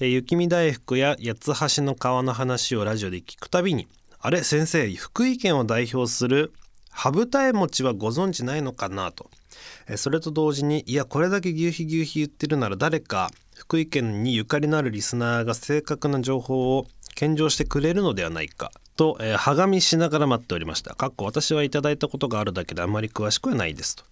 [0.00, 3.86] えー雪見大福や八つ橋の川の話をラジオで聞くたびに
[4.18, 6.52] あれ先生福井県を代表する
[6.90, 9.30] 羽二重餅はご存知ないのかなと、
[9.86, 20.96] えーそれと同時にいやこれだけ牛皮牛皮言ってるなら誰か福井県にゆかりのあるリスナーが正確な情報を献上してくれるのではないかと、えー、はがみしながら待っておりました。
[20.96, 24.04] かっこ私はいただいたことがあるだけであまり詳しくはないですと。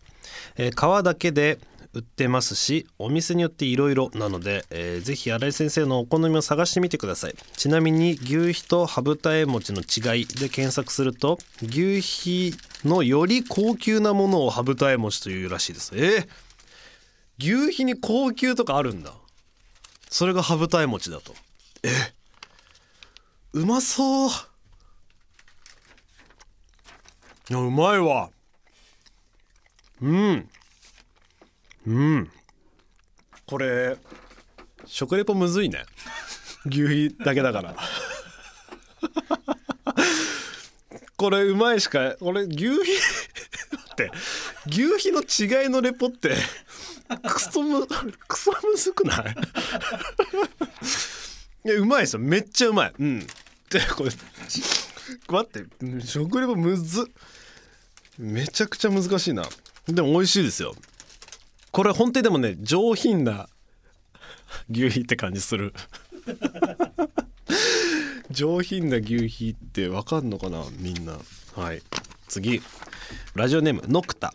[0.56, 1.58] えー皮だけで
[1.92, 7.35] 売ってますしお店によっていろいろなので、えーぜひ新井先生のお好みを探してみてください。
[7.57, 15.92] ちなみに牛皮と羽二重餅の違いで検索すると牛皮のより高級なものを羽二重餅というらしいです。
[15.94, 16.29] えー
[17.42, 19.14] 牛皮に高級とかあるんだ。
[20.11, 21.35] それが羽二重餅だと。
[21.83, 21.88] え
[23.55, 24.29] うまそう。
[27.48, 28.29] いやうまいわ。
[30.03, 30.49] うん。
[31.86, 32.30] うん。
[33.46, 33.96] これ
[34.86, 35.84] 食レポむずいね。
[36.66, 37.74] 牛皮だけだから。
[41.16, 44.10] これうまいしかこれ牛皮って。
[44.66, 46.34] 牛皮の違いのレポって
[47.22, 49.34] クソむクソむずくない？
[51.64, 52.20] いやうまいですよ。
[52.20, 52.92] めっちゃうまい。
[52.98, 53.20] うん。
[53.20, 53.26] で
[53.96, 54.10] これ
[55.28, 56.06] 待って。
[56.06, 57.10] 食レポむず
[58.18, 59.44] めちゃくちゃ難しいな。
[59.86, 60.74] でも美味しいですよ。
[61.70, 63.48] これ本当にでもね上品な
[64.70, 65.72] 牛皮って感じする。
[68.30, 71.18] 上品な牛皮ってわかんのかなみんな。
[71.54, 71.83] はい。
[72.28, 72.62] 次。
[73.35, 74.35] ラジオネームノクタ。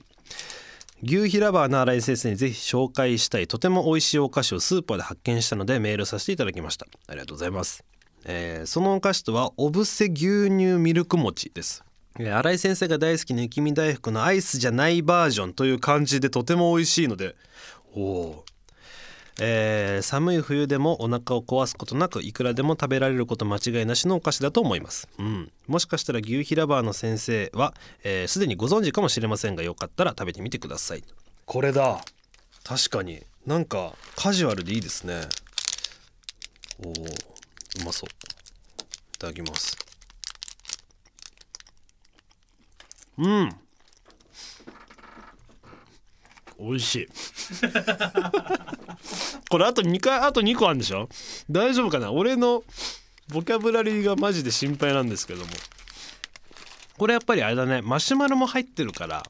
[1.04, 6.88] 牛皮ラバーの新井先生にぜひ紹介したいとても美味しいお菓子をスーパーで発見したのでメールさせていただきました。
[7.08, 7.84] ありがとうございます、
[8.26, 11.84] えーそのお菓子とはおぶせ牛乳ミルク餅です。
[12.17, 17.36] 新井先生が大好きな雪見大福のアイスじゃないバージョンという感じでとても美味しいので。
[17.93, 18.45] おお
[19.38, 27.73] えー寒い冬でもお腹を壊すことなくいくらでも食べられること間違いなしのお菓子だと思います、うん、もしかしたら牛皮ラバーの先生は
[28.06, 31.04] えーすで、にご存知かもしれませんがよかったら食べてみてください。
[31.45, 32.04] これだ。
[32.63, 33.23] 確かに。
[33.45, 35.21] なんかカジュアルでいいですね。
[36.84, 36.95] おおう
[37.86, 38.10] まそう。
[38.10, 39.85] いただきます
[43.17, 43.49] うん。
[46.60, 47.08] 美味しい。
[49.49, 51.10] これあと2回あと2個あるんでしょ？
[51.49, 52.12] 大丈夫かな？
[52.12, 52.63] 俺の
[53.30, 55.47] ボキャブラリーがマジで心配なんですけども。
[56.97, 57.82] これやっぱりあれだね。
[57.82, 59.23] マシュマロも入ってるから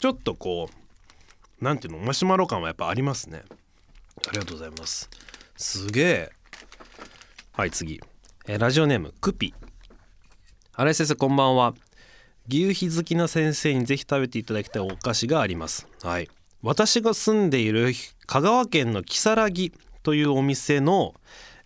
[0.00, 0.68] ちょっとこ
[1.60, 1.98] うなんていうの？
[2.00, 3.44] マシュマロ感はやっぱありますね。
[4.28, 5.08] ありがとうございます。
[5.56, 6.32] すげえ。
[7.52, 8.00] はい次、
[8.46, 9.54] えラジオネームクピ。
[10.74, 11.74] 新井先生こんばんは。
[12.48, 15.86] 牛皮好きな先生にぜひ食べていただきたいお菓子があります。
[16.02, 16.28] はい。
[16.62, 17.92] 私が住んでいる
[18.26, 21.14] 香川県の如月というお店の、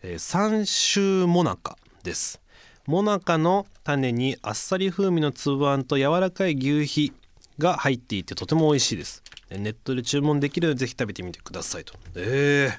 [0.02, 2.40] えー三州もなかです。
[2.86, 7.12] もなかの種にあっさり風味の粒あんと柔らかい牛皮
[7.58, 9.22] が入っていてとても美味しいです。
[9.50, 11.94] ネットで注文できるのでぜひ食べてみてくださいと。
[12.14, 12.70] え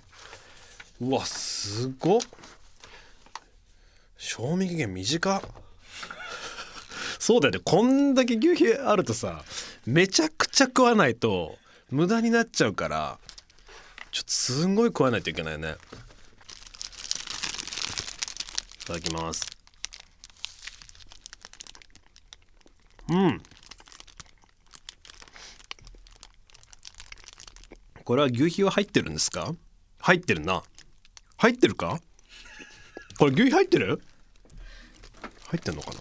[1.02, 2.20] ー、うわすごっ。
[4.18, 5.42] 賞味期限短っ。
[7.28, 7.60] そうだよね。
[7.62, 9.44] こんだけ牛皮あるとさ
[9.86, 11.58] めちゃくちゃ食わないと
[11.92, 13.20] 無駄になっちゃうから
[14.13, 15.76] ちょっとすんごい食わないといけないね。
[18.82, 19.46] いただきます。
[23.10, 23.42] うん。
[28.06, 29.54] これは牛皮は入ってるんですか？
[30.00, 30.63] 入ってるな。
[31.36, 32.00] 入ってるか？
[33.20, 34.02] これ牛皮入ってる？
[35.50, 36.00] 入ってんのかな？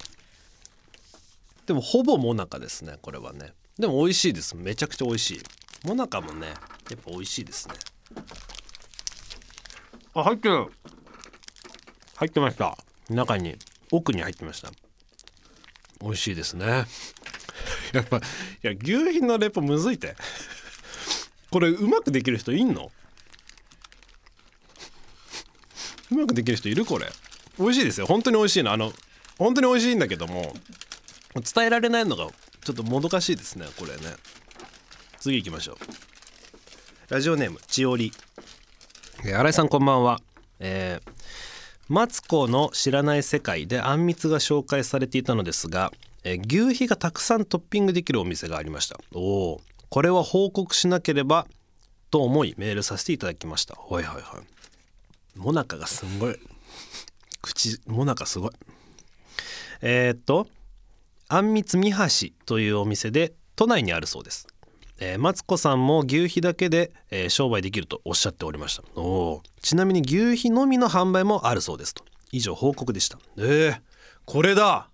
[1.67, 3.53] でもほぼもなかですねこれはね。
[3.79, 4.57] でも美味しいです。
[4.57, 5.35] めちゃくちゃ美味し
[5.85, 5.87] い。
[5.87, 6.57] もなかもねやっ
[7.05, 7.75] ぱ美味しいですね。
[10.15, 10.67] あ入ってる。
[12.17, 12.77] 入ってました。
[13.11, 13.57] 中に
[13.93, 14.71] 奥に入ってました。
[16.01, 16.67] 美味しいですね。
[17.93, 18.21] やっぱい
[18.63, 20.17] や牛皮のレポむずいて。
[21.51, 22.91] これうまくできる人いんの？
[26.11, 27.07] うまくできる人いるこれ？
[27.59, 28.07] 美味しいですよ。
[28.07, 28.73] 本当に美味しいの。
[28.73, 28.93] あの
[29.39, 30.55] 本当に美味しいんだけども
[31.41, 32.27] 伝えられないのが
[32.65, 34.17] ちょっともどかしいですねこれね。
[35.19, 35.77] 次行きましょう。
[37.09, 38.13] ラジオネームちおり
[39.25, 40.21] え新井さんこんばんは。
[40.59, 41.11] えー
[41.89, 45.93] マツコの知らない世界であんみつが紹介されていたのですが、
[46.25, 48.99] えー牛皮がたくさんトッピングできるお店がありました。
[49.15, 49.21] お
[49.53, 51.47] おこれは報告しなければ
[52.11, 53.77] と思いメールさせていただきました。
[53.77, 54.43] はいはいは
[55.37, 55.39] い。
[55.39, 56.37] もなかがすんごい。
[57.41, 58.51] 口もなかすごい。
[59.81, 60.49] えーっと
[61.29, 64.47] あんみつみはしというお店で都内にあるそうです、
[65.01, 69.01] えマツコさんも牛皮だけで、えー商売できるとおっしゃっておりました。
[69.01, 72.05] おちなみに牛皮のみの販売もあるそうですと。
[72.31, 73.19] 以上報告でした。
[73.39, 73.81] えー、
[74.25, 74.89] これだ。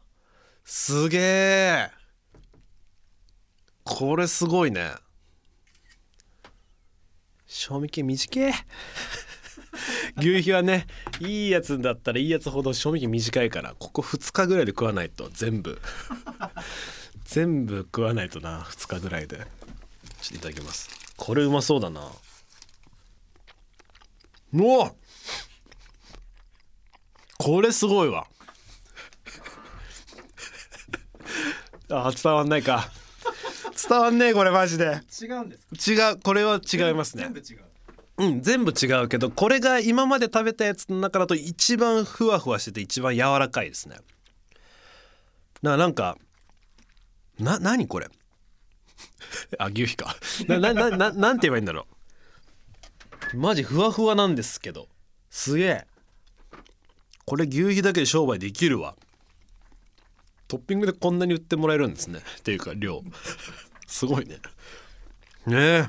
[0.65, 1.91] すげえ
[3.85, 4.93] これすごいね。
[7.47, 8.53] 賞味期限短い。
[10.17, 10.87] 牛皮はね
[11.21, 15.81] いいやつだったらいいやつほど賞味期限短いからここ2日ぐらいで食わないと全部。
[17.25, 19.39] 全部食わないとな2日ぐらいで。
[19.39, 20.91] ちょっといただきます。
[21.17, 22.11] これうまそうだな。
[24.53, 24.93] うわ
[27.39, 28.27] これすごいわ。
[31.91, 32.89] あ伝わんないか。
[33.89, 35.01] 伝わんねえこれマジで。
[35.21, 36.11] 違うんですか？
[36.11, 37.25] 違うこれは違いますね。
[37.25, 37.65] 全部違う
[38.19, 43.97] うん全部違うけどこれが今まで食べたやつの中だと一番ふわふわしてて一番柔らかいですね。
[45.63, 46.19] ななんか
[47.39, 48.09] な何これ？
[49.59, 50.15] あ牛皮か。
[50.47, 51.87] ななななんて言えばいいんだろ
[53.33, 53.37] う？
[53.37, 54.89] マジふわふわなんですけど。
[55.31, 55.87] すげえ。
[57.25, 58.95] これ牛皮だけで商売できるわ。
[60.49, 62.21] トッピングでこんなに売ってもらえるんですね。
[62.39, 63.03] っていうか量。
[63.87, 64.39] すごいね。
[65.47, 65.89] ねえ。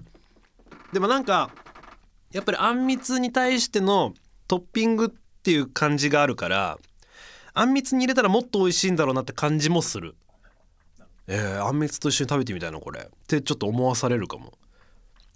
[0.93, 1.51] でもなんか
[2.33, 4.13] やっぱりあんみつに対しての
[4.47, 5.09] トッピングっ
[5.43, 6.79] ていう感じがあるから
[7.53, 10.15] あんみつに入れたらもっと美味しいんだろうなって感じもする。
[11.27, 13.01] えー、あんみつと一緒に食べてみたいなこれ。
[13.01, 14.53] ってちょっと思わされるかも。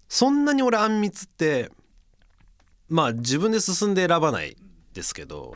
[0.10, 1.70] そんなに俺あんみつって
[2.90, 4.58] まあ自分で進んで選ばない
[4.94, 5.56] ですけど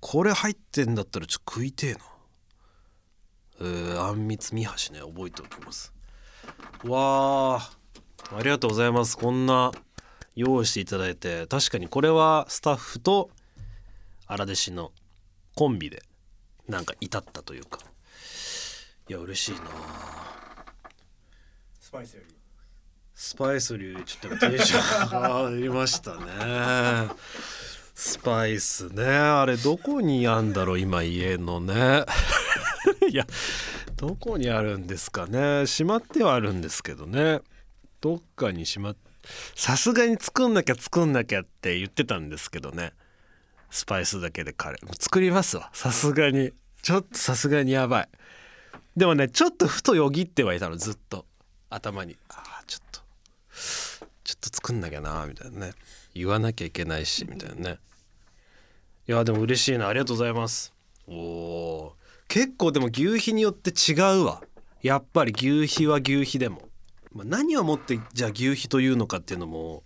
[0.00, 1.98] これ入ってんだったらちょっと食いてえな。
[3.60, 5.92] えー、あんみつみはしね覚えておきます。
[6.84, 7.70] わあ
[8.36, 9.18] ありがとうございます。
[9.18, 9.72] こんな
[10.34, 13.30] 用意していただいて確かにこれはスタッフと
[14.26, 14.92] 荒弟子の
[15.54, 16.02] コンビで
[16.68, 17.80] なんか至ったというか。
[19.08, 19.60] いや嬉しいな。
[21.80, 22.34] スパイスより。
[23.14, 27.10] スパイスよりちょっとテンション上がりましたね。
[27.94, 29.04] スパイスね。
[29.04, 32.04] あれどこにあんだろう今家のね。
[33.10, 33.26] いや
[33.96, 35.66] どこにあるんですかね。
[35.66, 37.42] しまってはあるんですけどね。
[38.00, 38.96] どっかにしまっ
[39.54, 42.92] さすがに作んなきゃ作んなきゃって言ってたんですけどね。
[43.70, 45.02] スパイスだけでカレー。
[45.02, 45.70] 作りますわ。
[45.72, 46.52] さすがに。
[46.82, 48.08] ちょっとさすがにやばい。
[48.96, 50.76] でもねちょっとふとよぎってはいたの。
[50.76, 51.24] ずっと。
[51.70, 52.16] 頭に。
[52.28, 53.00] あーちょっと。
[54.24, 55.72] ちょっと作んなきゃなみたいなね。
[56.14, 57.78] 言わなきゃいけないしみたいなね。
[59.08, 59.88] いやでも嬉しいな。
[59.88, 60.74] ありがとうございます。
[61.06, 62.02] おおー。
[62.28, 64.42] 結構でも牛皮によって違うわ。
[64.82, 66.68] やっぱり牛皮は牛皮でも。
[67.14, 69.82] まあ、何をもってじゃあ牛皮というのかっていうのも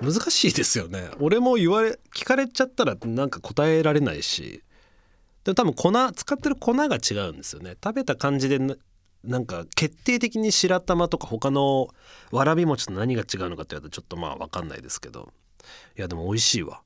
[0.00, 1.10] 難しいですよね。
[1.18, 4.62] 俺も言われ聞かれちゃったらなんか答えられないし
[5.44, 7.76] でも多分粉使ってる粉が違うんですよね。
[7.82, 8.58] 食べた感じで
[9.24, 11.88] なんか決定的に白玉とか他の
[12.30, 15.32] わらび餅と何が違うのかって言われたらちょっとまあ分かんないですけど。
[15.96, 16.82] いやでも美味しいわ。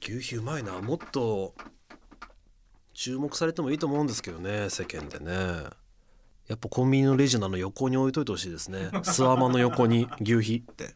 [0.00, 0.80] 牛皮うまいな。
[0.80, 1.54] もっと
[2.94, 5.68] 注目されてもいいと思うんですけどね世間でね。
[6.48, 8.90] やっぱコンビニのレジのあの横に置いといてほしいですね。
[9.02, 10.94] スワマの横に牛皮って。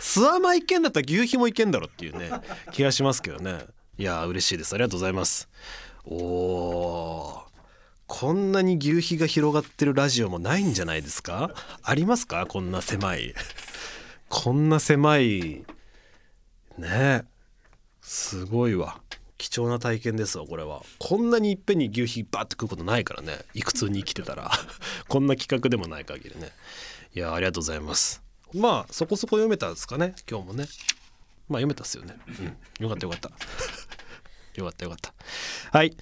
[0.00, 2.30] スワマいけんだったら牛皮もいけんだろっていうね
[2.72, 3.64] 気がしますけどね。
[3.96, 4.74] いや嬉しいです。
[4.74, 5.48] ありがとうございます。
[6.04, 7.42] おー。
[8.08, 11.54] こんなに牛皮が広がってるラジオもないんじゃないですか？
[11.82, 12.44] ありますか？
[12.46, 13.34] こんな狭い。
[14.28, 15.64] こんな狭い。
[16.76, 17.24] ね。
[18.02, 19.00] すごいわ。
[19.42, 20.82] 貴重な体験ですわこれは。
[21.00, 23.40] こんなにいっぺんに牛皮バーって食うことないからね。
[23.54, 24.52] いくつに生きてたら。
[25.08, 26.52] こんな企画でもない限りね。
[27.12, 28.22] いやありがとうございます。
[28.54, 30.14] まあそこそこ読めたんですかね。
[30.30, 30.66] 今日もね。
[31.48, 32.16] まあ読めたっすよね。
[32.28, 32.84] うん。
[32.84, 33.30] よかったよかった。
[34.54, 35.12] よかったよかった。
[35.76, 35.96] はい。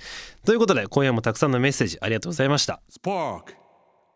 [0.44, 2.82] ということで今夜もたくさんのメッセージありがとうございました。
[2.90, 3.54] Spark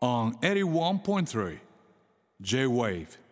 [0.02, 1.60] on 81.3
[2.42, 3.23] J Wave.